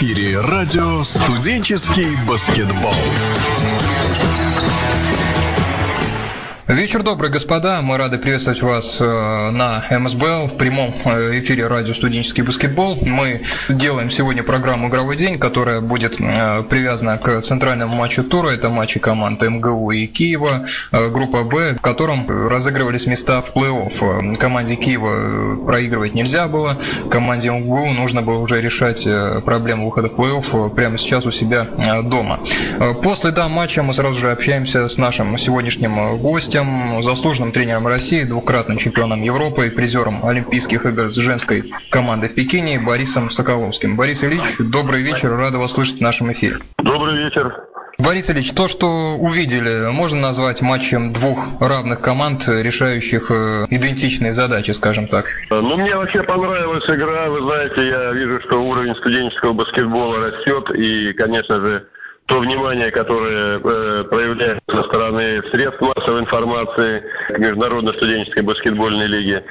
[0.00, 2.94] эфире радио «Студенческий баскетбол».
[6.70, 7.82] Вечер добрый, господа.
[7.82, 12.96] Мы рады приветствовать вас э, на МСБЛ в прямом э, эфире радио «Студенческий баскетбол».
[13.02, 18.50] Мы делаем сегодня программу «Игровой день», которая будет э, привязана к центральному матчу тура.
[18.50, 24.36] Это матчи команд МГУ и Киева, группа «Б», в котором разыгрывались места в плей-офф.
[24.36, 26.78] Команде Киева проигрывать нельзя было,
[27.10, 29.08] команде МГУ нужно было уже решать
[29.44, 31.66] проблему выхода в плей-офф прямо сейчас у себя
[32.04, 32.38] дома.
[33.02, 38.24] После да, матча мы сразу же общаемся с нашим сегодняшним гостем, гостем, заслуженным тренером России,
[38.24, 43.96] двукратным чемпионом Европы и призером Олимпийских игр с женской командой в Пекине Борисом Соколовским.
[43.96, 46.56] Борис Ильич, добрый вечер, рада вас слышать в нашем эфире.
[46.78, 47.52] Добрый вечер.
[47.98, 48.86] Борис Ильич, то, что
[49.18, 55.26] увидели, можно назвать матчем двух равных команд, решающих э, идентичные задачи, скажем так?
[55.50, 57.28] Ну, мне вообще понравилась игра.
[57.28, 60.70] Вы знаете, я вижу, что уровень студенческого баскетбола растет.
[60.76, 61.86] И, конечно же,
[62.30, 69.44] то внимание, которое э, проявляется со стороны средств массовой информации к Международной студенческой баскетбольной лиге.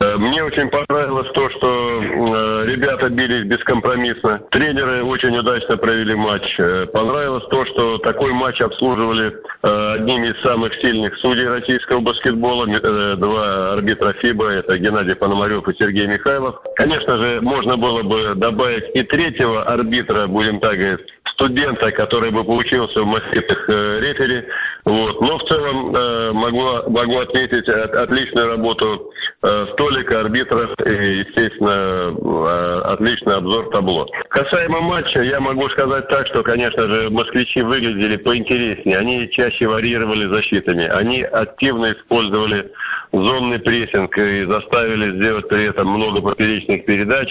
[0.00, 4.42] Э, мне очень понравилось то, что э, ребята бились бескомпромиссно.
[4.50, 6.42] Тренеры очень удачно провели матч.
[6.58, 12.66] Э, понравилось то, что такой матч обслуживали э, одними из самых сильных судей российского баскетбола.
[12.68, 16.56] Э, два арбитра ФИБА, это Геннадий Пономарев и Сергей Михайлов.
[16.74, 22.44] Конечно же, можно было бы добавить и третьего арбитра, будем так говорить, студента, который бы
[22.44, 24.44] получился в маститых э, рефери.
[24.84, 25.20] Вот.
[25.20, 29.10] Но в целом э, могу, могу отметить от, отличную работу
[29.42, 34.06] э, столика, арбитров и, естественно, э, отличный обзор табло.
[34.28, 38.98] Касаемо матча, я могу сказать так, что, конечно же, москвичи выглядели поинтереснее.
[38.98, 40.86] Они чаще варьировали защитами.
[40.86, 42.70] Они активно использовали
[43.12, 47.28] зонный прессинг и заставили сделать при этом много поперечных передач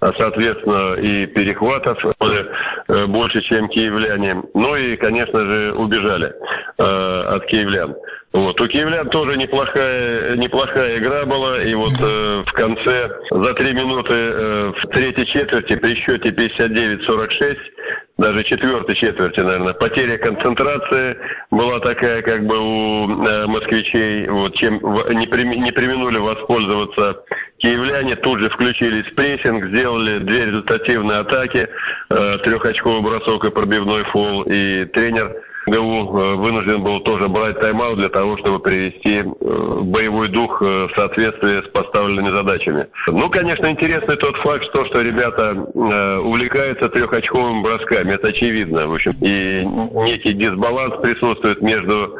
[0.00, 4.42] а, соответственно, и перехватов э, больше, чем киевляне.
[4.52, 6.34] Ну и, конечно же, убежали
[6.78, 7.94] э, от киевлян.
[8.32, 8.60] Вот.
[8.60, 14.12] У киевлян тоже неплохая, неплохая игра была, и вот э, в конце, за три минуты
[14.12, 17.56] э, в третьей четверти при счете 59-46
[18.18, 21.18] даже четвертой четверти, наверное, потеря концентрации
[21.50, 27.22] была такая, как бы у э, москвичей, вот, чем не, не применули воспользоваться
[27.58, 31.68] киевляне, тут же включились в прессинг, сделали две результативные атаки,
[32.10, 35.32] э, трехочковый бросок и пробивной фол, и тренер
[35.66, 39.24] ГУ э, вынужден был тоже брать тайм-аут для того, чтобы привести э,
[39.82, 42.86] боевой дух э, в соответствии с поставленными задачами.
[43.08, 45.54] Ну, конечно, интересный тот факт, что, что ребята
[46.22, 48.86] увлекаются трехочковыми бросками, это очевидно.
[48.86, 49.64] В общем, и
[50.04, 52.16] некий дисбаланс присутствует между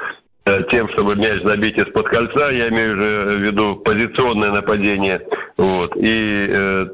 [0.71, 5.21] тем, чтобы мяч забить из-под кольца, я имею в виду позиционное нападение,
[5.57, 6.87] вот, и э,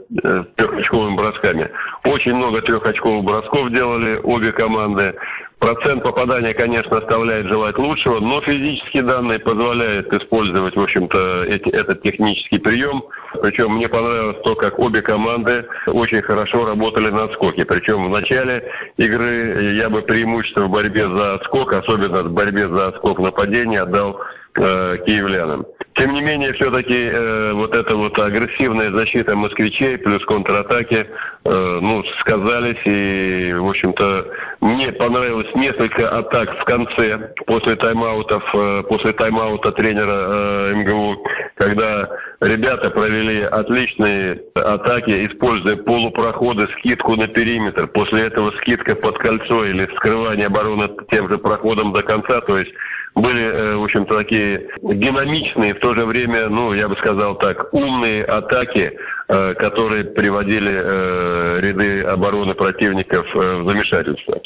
[0.57, 1.71] трехочковыми бросками.
[2.05, 5.15] Очень много трехочковых бросков делали обе команды.
[5.59, 12.03] Процент попадания, конечно, оставляет желать лучшего, но физические данные позволяют использовать, в общем-то, эти, этот
[12.03, 13.05] технический прием.
[13.41, 17.65] Причем мне понравилось то, как обе команды очень хорошо работали на отскоке.
[17.65, 18.65] Причем в начале
[18.97, 24.21] игры я бы преимущество в борьбе за отскок, особенно в борьбе за отскок нападения, отдал
[24.57, 25.67] э, киевлянам.
[25.95, 31.07] Тем не менее, все-таки э, вот эта вот агрессивная защита москвичей плюс контратаки,
[31.45, 32.81] э, ну, сказались.
[32.87, 34.27] И, в общем-то,
[34.63, 41.25] мне понравилось несколько атак в конце, после тайм-аутов, э, после тайм-аута тренера э, МГУ,
[41.57, 42.09] когда
[42.41, 47.87] ребята провели отличные атаки, используя полупроходы, скидку на периметр.
[47.89, 52.41] После этого скидка под кольцо или скрывание обороны тем же проходом до конца.
[52.41, 52.73] То есть
[53.15, 57.73] были, э, в общем-то, такие динамичные, в то же время, ну, я бы сказал так,
[57.73, 64.41] умные атаки, э, которые приводили э, ряды обороны противников в замешательство.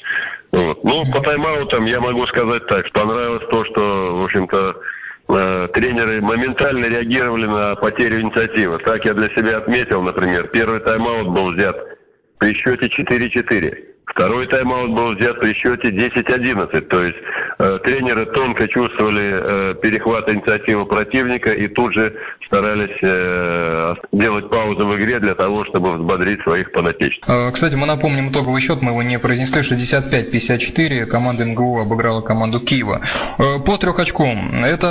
[0.53, 0.83] Вот.
[0.83, 4.77] Ну, по тайм-аутам я могу сказать так, понравилось то, что, в общем-то,
[5.75, 8.79] тренеры моментально реагировали на потерю инициативы.
[8.79, 11.77] Так я для себя отметил, например, первый тайм-аут был взят
[12.39, 13.96] при счете 4-4.
[14.17, 16.81] Второй тайм-аут был взят при счете 10-11.
[16.89, 17.19] То есть
[17.59, 22.17] э, тренеры тонко чувствовали э, перехват инициативы противника и тут же
[22.47, 27.29] старались э, делать паузу в игре для того, чтобы взбодрить своих подопечных.
[27.29, 29.61] А, кстати, мы напомним итоговый счет, мы его не произнесли.
[29.61, 33.03] 65-54 команда МГУ обыграла команду Киева.
[33.39, 34.65] Э, по трех очкам.
[34.65, 34.87] Это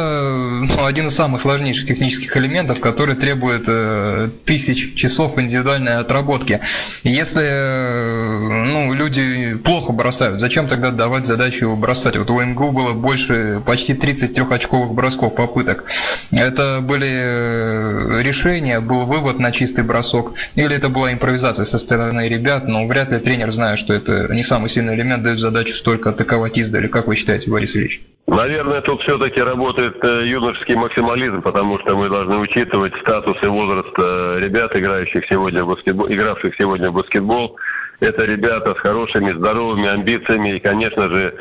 [0.62, 6.60] ну, один из самых сложнейших технических элементов, который требует э, тысяч часов индивидуальной отработки.
[7.04, 10.40] Если э, ну, люди люди плохо бросают.
[10.40, 12.18] Зачем тогда давать задачу бросать?
[12.18, 15.86] Вот у МГУ было больше почти 33 очковых бросков попыток.
[16.32, 22.28] Это были э, решения, был вывод на чистый бросок, или это была импровизация со стороны
[22.28, 26.10] ребят, но вряд ли тренер, зная, что это не самый сильный элемент, дает задачу столько
[26.10, 26.88] атаковать издали.
[26.88, 28.02] Как вы считаете, Борис Ильич?
[28.28, 33.94] Наверное, тут все-таки работает э, юношеский максимализм, потому что мы должны учитывать статус и возраст
[33.98, 37.56] э, ребят, играющих сегодня в баскетбол, игравших сегодня в баскетбол.
[38.00, 41.36] Это ребята с хорошими, здоровыми амбициями и, конечно же,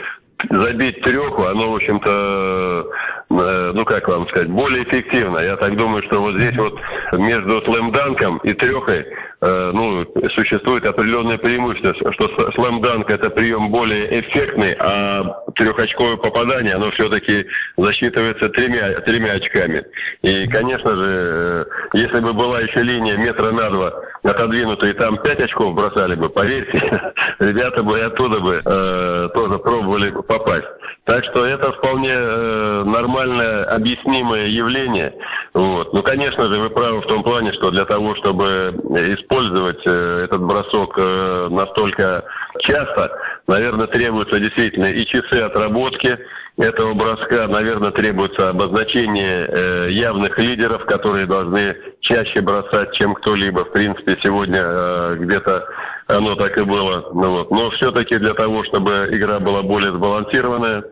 [0.50, 2.86] забить треху, оно, в общем-то,
[3.30, 5.38] э, ну как вам сказать, более эффективно.
[5.38, 6.78] Я так думаю, что вот здесь вот
[7.12, 9.06] между слэмданком и трехой
[9.44, 15.22] Э, ну, существует определенное преимущество, что слэм-данк это прием более эффектный, а
[15.54, 17.46] трехочковое попадание, оно все-таки
[17.76, 19.84] засчитывается тремя, тремя очками.
[20.22, 23.92] И, конечно же, э, если бы была еще линия метра на два
[24.24, 29.58] отодвинута, и там пять очков бросали бы, поверьте, ребята бы и оттуда бы э, тоже
[29.58, 30.66] пробовали попасть.
[31.04, 35.14] Так что это вполне э, нормальное, объяснимое явление.
[35.52, 35.92] Вот.
[35.92, 38.74] Ну, конечно же, вы правы в том плане, что для того, чтобы
[39.18, 42.24] использовать э, этот бросок э, настолько
[42.60, 43.12] часто,
[43.46, 46.18] наверное, требуются действительно и часы отработки
[46.56, 53.64] этого броска, наверное, требуется обозначение э, явных лидеров, которые должны чаще бросать, чем кто-либо.
[53.64, 55.66] В принципе, сегодня э, где-то
[56.06, 57.10] оно так и было.
[57.12, 57.46] Ну.
[57.50, 60.84] Но все-таки для того, чтобы игра была более сбалансированная,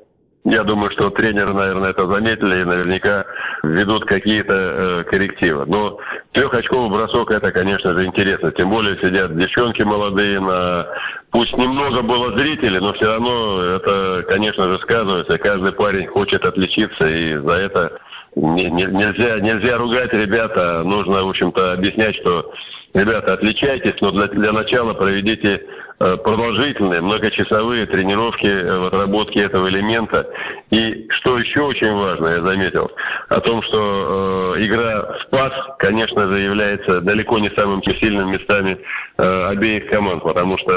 [0.45, 3.25] я думаю, что тренеры, наверное, это заметили и наверняка
[3.63, 5.67] ведут какие-то э, коррективы.
[5.67, 5.99] Но
[6.33, 8.51] трехочковый бросок это, конечно же, интересно.
[8.51, 10.87] Тем более сидят девчонки молодые на...
[11.31, 15.39] Пусть немного было зрителей, но все равно это, конечно же, сказывается.
[15.39, 17.99] Каждый парень хочет отличиться, и за это
[18.35, 20.83] не, не, нельзя, нельзя ругать ребята.
[20.83, 22.53] Нужно, в общем-то, объяснять, что
[22.95, 25.65] ребята, отличайтесь, но для, для начала проведите
[26.17, 30.27] продолжительные, многочасовые тренировки э, в отработке этого элемента.
[30.71, 32.91] И что еще очень важно, я заметил,
[33.29, 38.79] о том, что э, игра в пас, конечно же, является далеко не самым сильными местами
[39.19, 40.73] э, обеих команд, потому что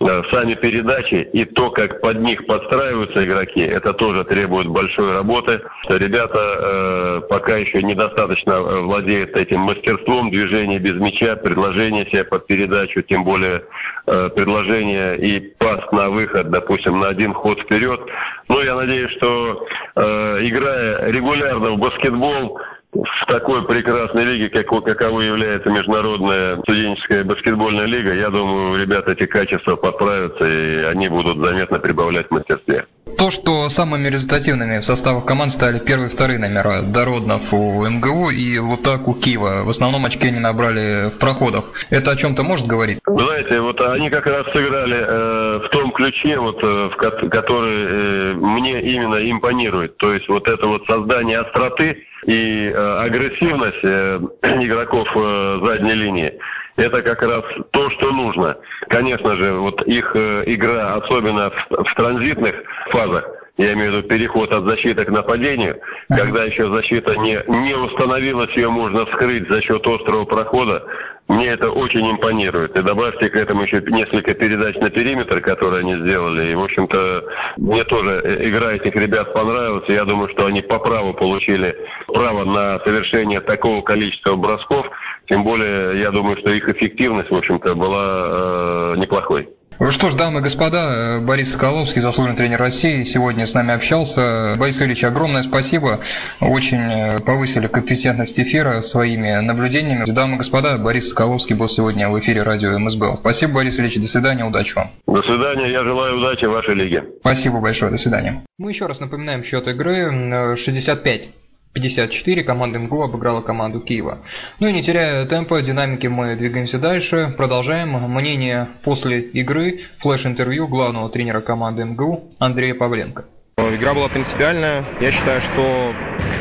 [0.00, 5.60] э, сами передачи и то, как под них подстраиваются игроки, это тоже требует большой работы.
[5.88, 12.46] Ребята э, пока еще недостаточно э, владеют этим мастерством движения без мяча, предложения себе под
[12.46, 13.62] передачу, тем более
[14.06, 18.00] э, предложения предложение и пас на выход, допустим, на один ход вперед.
[18.48, 19.66] Но я надеюсь, что
[19.96, 20.02] э,
[20.48, 22.58] играя регулярно в баскетбол,
[22.92, 29.26] в такой прекрасной лиге, как, каковой является Международная студенческая баскетбольная лига, я думаю, ребята эти
[29.26, 32.86] качества подправятся, и они будут заметно прибавлять в мастерстве.
[33.18, 38.30] То, что самыми результативными в составах команд стали первые и вторые номера Дороднов у МГУ
[38.30, 39.64] и Лутак у Киева.
[39.64, 41.72] В основном очки они набрали в проходах.
[41.90, 43.00] Это о чем-то может говорить?
[43.04, 48.34] Знаете, вот они как раз сыграли э, в том ключе, вот, э, в который э,
[48.34, 49.96] мне именно импонирует.
[49.96, 54.20] То есть вот это вот создание остроты и э, агрессивность э,
[54.62, 56.34] игроков э, задней линии
[56.78, 57.42] это как раз
[57.72, 58.56] то, что нужно.
[58.88, 62.54] Конечно же, вот их э, игра, особенно в, в транзитных
[62.90, 67.74] фазах, я имею в виду переход от защиты к нападению, когда еще защита не, не
[67.74, 70.84] установилась, ее можно вскрыть за счет острого прохода,
[71.28, 72.74] мне это очень импонирует.
[72.74, 76.52] И добавьте к этому еще несколько передач на периметр, которые они сделали.
[76.52, 77.24] И, в общем-то,
[77.58, 79.88] мне тоже э, игра этих ребят понравилась.
[79.88, 81.76] Я думаю, что они по праву получили
[82.06, 84.86] право на совершение такого количества бросков.
[85.28, 89.48] Тем более, я думаю, что их эффективность, в общем-то, была э, неплохой.
[89.80, 94.56] Ну что ж, дамы и господа, Борис Соколовский, заслуженный тренер России, сегодня с нами общался.
[94.58, 96.00] Борис Ильич, огромное спасибо.
[96.40, 100.04] Очень э, повысили компетентность эфира своими наблюдениями.
[100.10, 103.18] Дамы и господа, Борис Соколовский был сегодня в эфире радио МСБ.
[103.20, 104.90] Спасибо, Борис Ильич, до свидания, удачи вам.
[105.06, 107.04] До свидания, я желаю удачи вашей лиге.
[107.20, 108.44] Спасибо большое, до свидания.
[108.58, 111.28] Мы еще раз напоминаем счет игры 65
[111.72, 114.18] 54 команда МГУ обыграла команду Киева.
[114.58, 117.32] Ну и не теряя темпа, динамики мы двигаемся дальше.
[117.36, 117.90] Продолжаем.
[117.90, 123.26] Мнение после игры, флеш-интервью главного тренера команды МГУ Андрея Павленко.
[123.58, 124.84] Игра была принципиальная.
[125.00, 125.92] Я считаю, что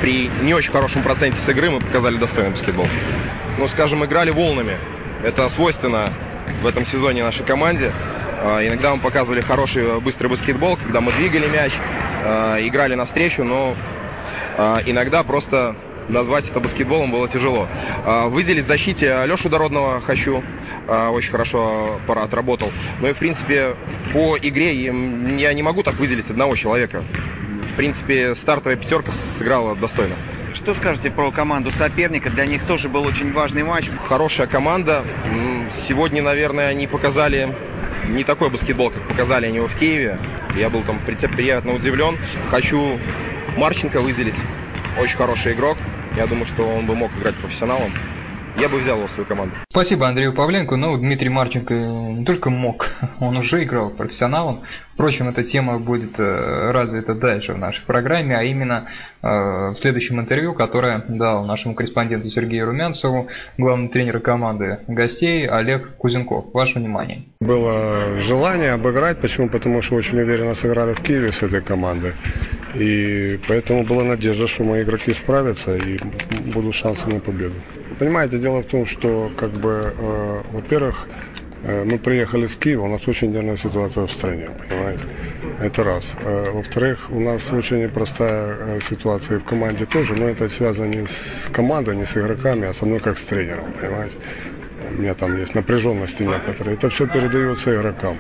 [0.01, 2.85] при не очень хорошем проценте с игры мы показали достойный баскетбол.
[3.57, 4.77] Ну, скажем, играли волнами.
[5.23, 6.13] Это свойственно
[6.61, 7.91] в этом сезоне нашей команде.
[8.39, 11.73] А, иногда мы показывали хороший быстрый баскетбол, когда мы двигали мяч,
[12.23, 13.75] а, играли навстречу, но
[14.85, 15.75] иногда просто
[16.09, 17.67] назвать это баскетболом было тяжело.
[18.05, 20.43] А, выделить в защите Лешу Дородного хочу.
[20.87, 22.71] А, очень хорошо пора отработал.
[23.01, 23.75] Ну и, в принципе,
[24.13, 27.03] по игре я не могу так выделить одного человека.
[27.63, 30.15] В принципе, стартовая пятерка сыграла достойно.
[30.53, 32.29] Что скажете про команду соперника?
[32.29, 33.89] Для них тоже был очень важный матч.
[34.07, 35.03] Хорошая команда.
[35.71, 37.53] Сегодня, наверное, они показали
[38.07, 40.17] не такой баскетбол, как показали они его в Киеве.
[40.55, 42.17] Я был там приятно удивлен.
[42.49, 42.99] Хочу
[43.57, 44.45] Марченко выделить.
[44.99, 45.79] Очень хороший игрок.
[46.15, 47.91] Я думаю, что он бы мог играть профессионалом
[48.59, 49.55] я бы взял его в свою команду.
[49.69, 50.75] Спасибо Андрею Павленко.
[50.75, 52.87] Ну, Дмитрий Марченко не только мог,
[53.19, 54.61] он уже играл профессионалом.
[54.93, 58.87] Впрочем, эта тема будет э, развита дальше в нашей программе, а именно
[59.21, 65.95] э, в следующем интервью, которое дал нашему корреспонденту Сергею Румянцеву, главный тренер команды гостей Олег
[65.97, 66.45] Кузенков.
[66.53, 67.25] Ваше внимание.
[67.39, 69.21] Было желание обыграть.
[69.21, 69.49] Почему?
[69.49, 72.13] Потому что очень уверенно сыграли в Киеве с этой командой.
[72.73, 75.99] И поэтому была надежда, что мои игроки справятся и
[76.53, 77.55] будут шансы на победу.
[77.99, 81.07] Понимаете, дело в том, что, как бы, э, во-первых,
[81.63, 85.03] э, мы приехали с Киева, у нас очень нервная ситуация в стране, понимаете?
[85.59, 86.15] Это раз.
[86.21, 91.07] Э, во-вторых, у нас очень непростая э, ситуация в команде тоже, но это связано не
[91.07, 94.15] с командой, не с игроками, а со мной как с тренером, понимаете?
[94.91, 96.75] У меня там есть напряженности некоторые.
[96.75, 98.19] Это все передается игрокам.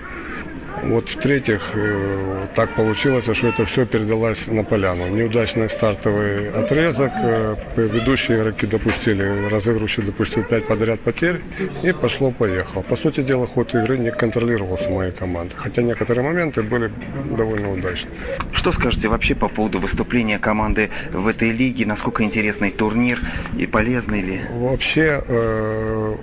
[0.83, 5.07] Вот в-третьих, э, так получилось, что это все передалось на поляну.
[5.07, 11.41] Неудачный стартовый отрезок, э, ведущие игроки допустили, разыгрывающий допустил 5 подряд потерь
[11.83, 12.83] и пошло-поехало.
[12.83, 16.91] По сути дела, ход игры не контролировался моей командой, хотя некоторые моменты были
[17.35, 18.11] довольно удачны.
[18.53, 21.85] Что скажете вообще по поводу выступления команды в этой лиге?
[21.85, 23.19] Насколько интересный турнир
[23.57, 24.41] и полезный ли?
[24.51, 26.15] Вообще, э,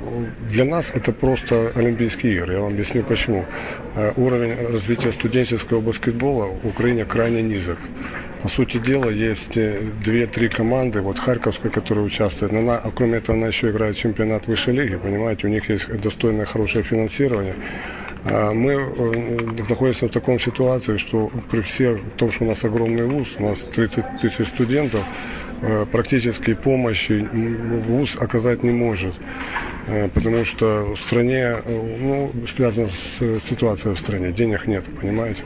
[0.48, 2.54] для нас это просто Олимпийские игры.
[2.54, 3.44] Я вам объясню почему.
[4.16, 7.78] Уровень уровень развития студенческого баскетбола в Украине крайне низок.
[8.42, 13.38] По сути дела, есть э, две-три команды, вот Харьковская, которая участвует, но она, кроме этого,
[13.38, 17.56] она еще играет чемпионат высшей лиги, понимаете, у них есть достойное, хорошее финансирование.
[18.24, 23.06] А мы э, находимся в таком ситуации, что при всем том, что у нас огромный
[23.06, 25.04] вуз, у нас 30 тысяч студентов,
[25.62, 27.26] э, практически помощи
[27.88, 29.14] вуз оказать не может.
[29.86, 35.42] Э, потому что в стране, э, ну, связано с ситуацией в стране, денег нет, понимаете.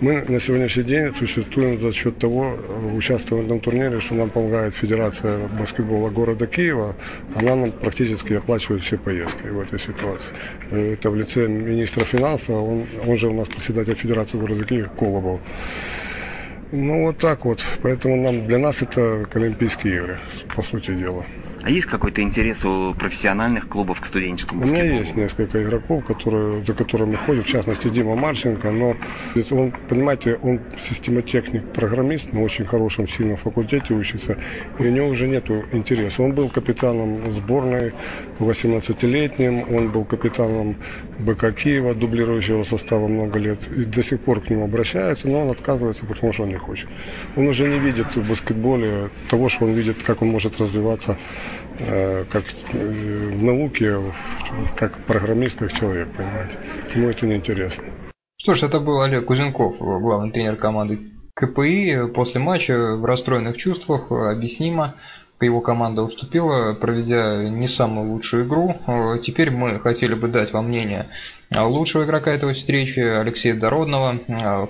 [0.00, 4.30] Мы на сегодняшний день существуем за счет того, э, участвуем в этом турнире, что нам
[4.30, 6.96] помогает Федерация баскетбола города Киева,
[7.34, 10.32] она нам практически оплачивает все поездки в этой ситуации.
[10.70, 15.40] Это в лице министра финансов, он, он же у нас председатель Федерации города Киева, Колобов.
[16.72, 17.62] Ну, вот так вот.
[17.82, 20.18] Поэтому нам, для нас это Олимпийские игры,
[20.56, 21.26] по сути дела.
[21.64, 24.84] А есть какой-то интерес у профессиональных клубов к студенческому баскетболу?
[24.84, 28.96] У меня есть несколько игроков, которые, за которыми ходят, в частности Дима Марченко, но
[29.52, 34.36] он, понимаете, он системотехник, программист на очень хорошем, сильном факультете учится,
[34.80, 36.24] и у него уже нет интереса.
[36.24, 37.92] Он был капитаном сборной
[38.40, 40.76] 18-летним, он был капитаном
[41.20, 45.50] БК Киева, дублирующего состава много лет, и до сих пор к нему обращаются, но он
[45.50, 46.88] отказывается, потому что он не хочет.
[47.36, 51.16] Он уже не видит в баскетболе того, что он видит, как он может развиваться
[52.30, 53.98] как э, в науке,
[54.76, 56.58] как программист, как человек, понимаете.
[56.94, 57.84] Ему это неинтересно.
[58.36, 61.00] Что ж, это был Олег Кузенков, главный тренер команды
[61.34, 62.08] КПИ.
[62.14, 64.94] После матча в расстроенных чувствах объяснимо
[65.44, 68.76] его команда уступила, проведя не самую лучшую игру.
[69.22, 71.08] Теперь мы хотели бы дать вам мнение
[71.54, 74.18] лучшего игрока этой встречи Алексея Дородного,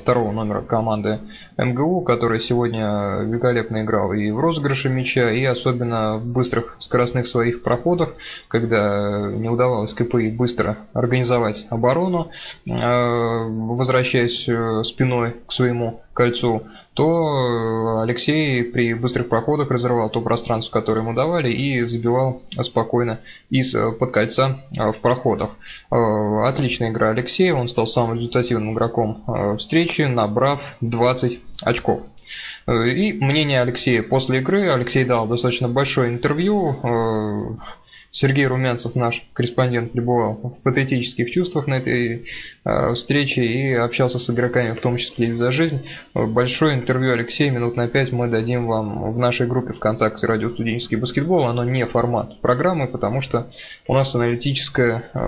[0.01, 1.21] второго номера команды
[1.57, 7.62] МГУ, который сегодня великолепно играл и в розыгрыше мяча, и особенно в быстрых скоростных своих
[7.62, 8.15] проходах,
[8.49, 12.31] когда не удавалось КПИ быстро организовать оборону,
[12.67, 14.49] возвращаясь
[14.87, 21.51] спиной к своему кольцу, то Алексей при быстрых проходах разрывал то пространство, которое ему давали,
[21.51, 25.51] и забивал спокойно из-под кольца в проходах.
[25.91, 32.02] Отлично отличная игра Алексея, он стал самым результативным игроком э, встречи, набрав 20 очков.
[32.67, 34.71] Э, и мнение Алексея после игры.
[34.71, 37.57] Алексей дал достаточно большое интервью, э,
[38.12, 42.26] Сергей Румянцев, наш корреспондент, пребывал в патетических чувствах на этой
[42.64, 45.88] э, встрече и общался с игроками, в том числе и за жизнь.
[46.12, 50.99] Большое интервью Алексея, минут на пять мы дадим вам в нашей группе ВКонтакте «Радио студенческий
[50.99, 51.47] баскетбол».
[51.47, 53.50] Оно не формат программы, потому что
[53.88, 55.19] у нас аналитическая э,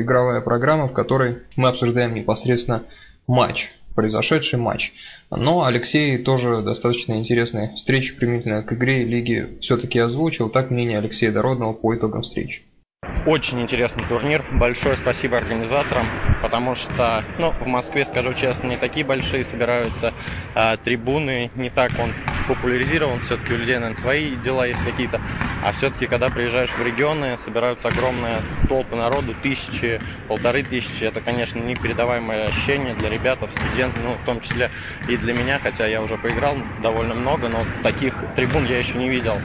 [0.00, 2.82] игровая программа, в которой мы обсуждаем непосредственно
[3.26, 4.92] матч произошедший матч.
[5.30, 10.48] Но Алексей тоже достаточно интересные встречи применительно к игре и лиге все-таки озвучил.
[10.48, 12.62] Так мнение Алексея Дородного по итогам встречи.
[13.24, 14.44] Очень интересный турнир.
[14.50, 20.12] Большое спасибо организаторам, потому что, ну, в Москве, скажу честно, не такие большие собираются
[20.54, 23.20] а, трибуны, не так он популяризирован.
[23.20, 25.20] Все-таки у людей, наверное, свои дела есть какие-то.
[25.60, 31.04] А все-таки, когда приезжаешь в регионы, собираются огромные толпы народу, тысячи, полторы тысячи.
[31.04, 34.72] Это, конечно, непередаваемое ощущение для ребят, студентов, ну, в том числе
[35.06, 39.08] и для меня, хотя я уже поиграл довольно много, но таких трибун я еще не
[39.08, 39.44] видел.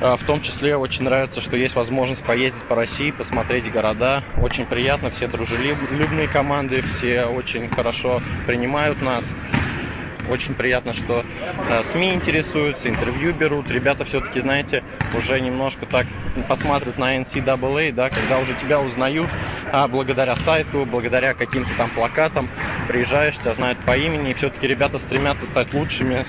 [0.00, 4.24] В том числе очень нравится, что есть возможность поездить по России, посмотреть города.
[4.38, 9.36] Очень приятно, все дружелюбные команды, все очень хорошо принимают нас.
[10.24, 11.26] Очень приятно, что
[11.68, 13.70] э, СМИ интересуются, интервью берут.
[13.70, 16.06] Ребята все-таки, знаете, уже немножко так
[16.48, 19.36] посматривают на NCAA, да, когда уже тебя узнают
[19.70, 22.50] а, благодаря сайту, благодаря каким-то там плакатам.
[22.86, 26.24] Приезжаешь, тебя знают по имени, и все-таки ребята стремятся стать лучшими,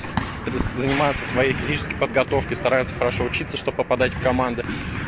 [0.58, 4.66] занимаются своей физической подготовкой, стараются хорошо учиться, чтобы попадать в команды.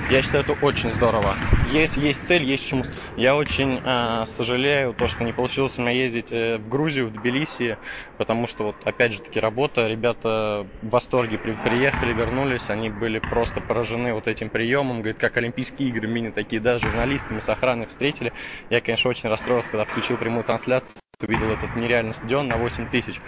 [0.08, 1.40] Я считаю, это очень здорово.
[1.64, 2.84] Есть, есть цель, есть чему.
[3.16, 7.12] Я очень э, сожалею, то, что не получилось у меня ездить э, в Грузию, в
[7.12, 7.78] Тбилиси,
[8.18, 9.88] потому что вот вот опять же таки работа.
[9.88, 15.00] Ребята в восторге при, приехали, вернулись, они были просто поражены вот этим приемом.
[15.00, 18.34] Говорит, как Олимпийские игры мини такие, да, журналистами с охраной встретили.
[18.70, 23.22] Я, конечно, очень расстроился, когда включил прямую трансляцию, увидел этот нереальный стадион на 8 тысяч.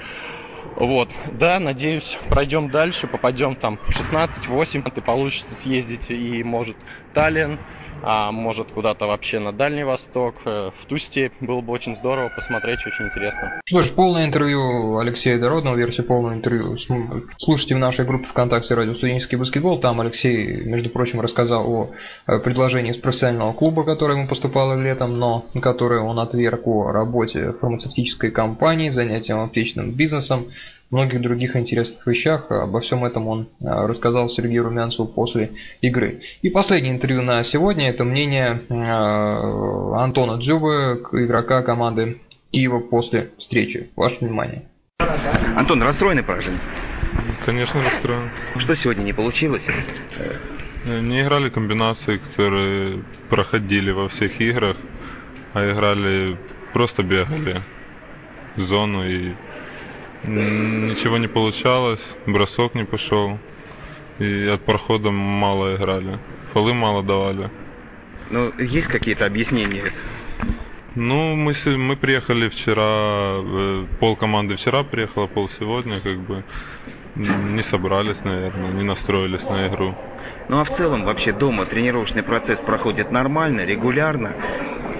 [0.75, 6.77] Вот, да, надеюсь, пройдем дальше, попадем там в 16-8, и получится съездить и, может,
[7.13, 7.61] Таллин,
[8.03, 11.33] а может куда-то вообще на Дальний Восток, э, в ту степь.
[11.41, 13.61] Было бы очень здорово посмотреть, очень интересно.
[13.65, 16.75] Что ж, полное интервью Алексея Дородного, версию полного интервью
[17.37, 19.79] слушайте в нашей группе ВКонтакте «Радио студенческий баскетбол».
[19.79, 21.91] Там Алексей, между прочим, рассказал о
[22.27, 27.53] э, предложении из профессионального клуба, которое ему поступало летом, но которое он отверг о работе
[27.53, 30.47] фармацевтической компании, занятием аптечным бизнесом,
[30.89, 32.51] многих других интересных вещах.
[32.51, 35.51] Обо всем этом он а, рассказал Сергею Румянцеву после
[35.81, 36.21] игры.
[36.41, 43.89] И последнее интервью на сегодня– это мнение а, Антона Дзюбы, игрока команды Киева после встречи.
[43.95, 44.63] Ваше внимание.
[45.55, 46.59] Антон, расстроенный поражение?
[47.45, 48.29] Конечно, расстроен.
[48.57, 49.67] Что сегодня не получилось?
[50.85, 54.77] Не играли комбинации, которые проходили во всех играх,
[55.53, 56.37] а играли,
[56.73, 57.61] просто бегали
[58.55, 59.33] в зону и
[60.27, 63.39] Ничего не получалось, бросок не пошел.
[64.19, 66.19] И от прохода мало играли.
[66.53, 67.49] Фолы мало давали.
[68.29, 69.83] Ну, есть какие-то объяснения?
[70.95, 76.43] Ну, мы, мы приехали вчера, э, пол команды вчера приехала, пол сегодня, как бы
[77.15, 79.95] не собрались, наверное, не настроились на игру.
[80.49, 84.33] Ну а в целом вообще дома тренировочный процесс проходит нормально, регулярно?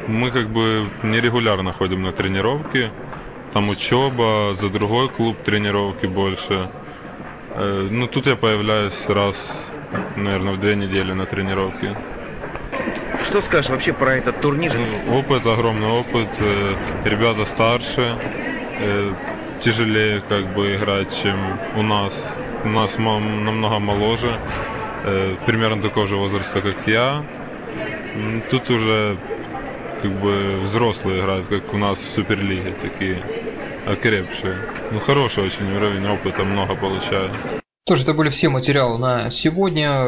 [0.08, 2.92] Мы как бы нерегулярно ходим на тренировки
[3.54, 6.70] там учеба, за другой клуб тренировки больше.
[7.56, 9.36] Э, ну, тут я появляюсь раз,
[10.16, 11.96] наверное, в две недели на тренировке.
[13.24, 14.74] Что скажешь вообще про этот турнир?
[15.08, 16.30] Ну, опыт, огромный опыт.
[16.40, 18.18] Э, ребята старше,
[18.80, 19.14] э,
[19.60, 22.30] тяжелее как бы играть, чем у нас.
[22.64, 24.40] У нас намного моложе,
[25.46, 27.24] примерно такого же возраста, как я.
[28.50, 29.16] Тут уже
[30.02, 33.22] как бы взрослые играют, как у нас в Суперлиге такие
[33.86, 34.58] окрепшие.
[34.92, 37.34] Ну, хороший очень уровень опыта, много получают.
[37.88, 40.04] Тоже это были все материалы на сегодня.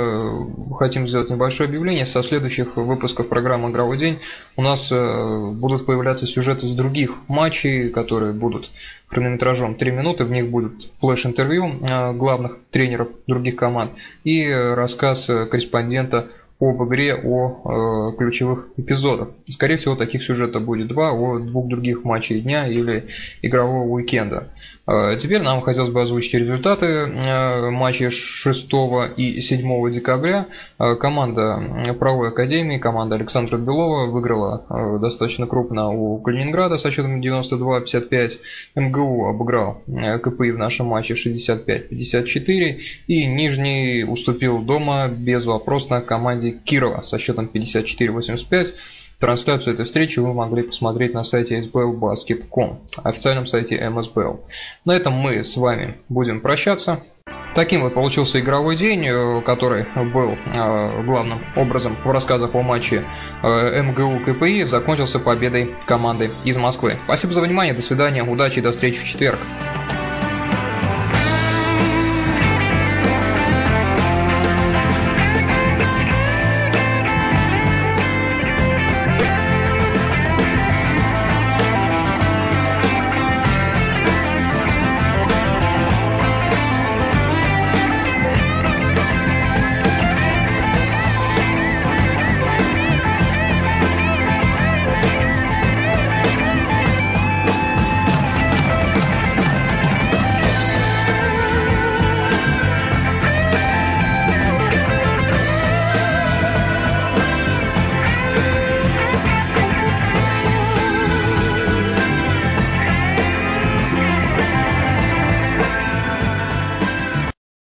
[0.78, 2.06] Хотим сделать небольшое объявление.
[2.06, 4.19] Со следующих выпусков программы «Игровой день»
[4.58, 8.69] у нас э, будут появляться сюжеты с других матчей, которые будут
[9.08, 10.25] хронометражом 3 минуты.
[10.25, 13.91] В них будет флеш-интервью э, главных тренеров других команд
[14.25, 16.28] и рассказ э, корреспондента
[16.60, 19.30] об игре, о э, ключевых эпизодах.
[19.45, 23.08] Скорее всего, таких сюжетов будет два о двух других матчей дня или
[23.41, 24.50] игрового уикенда.
[24.89, 28.69] Э, теперь нам хотелось бы озвучить результаты э, матчей 6
[29.17, 30.47] и 7 декабря.
[30.80, 38.39] Э, команда правой академии, команда Александра Белова выиграла достаточно крупно у Калининграда со счетом 92-55.
[38.75, 42.80] МГУ обыграл КПИ в нашем матче 65-54.
[43.08, 48.73] И Нижний уступил дома без вопрос на команде Кирова со счетом 54-85.
[49.20, 54.40] Трансляцию этой встречи вы могли посмотреть на сайте sblbasket.com, официальном сайте MSBL.
[54.86, 57.04] На этом мы с вами будем прощаться.
[57.54, 63.04] Таким вот получился игровой день, э, который был э, главным образом в рассказах о матче
[63.44, 66.98] э, МГУ КПИ, закончился победой команды из Москвы.
[67.06, 69.40] Спасибо за внимание, до свидания, удачи до встречи в четверг.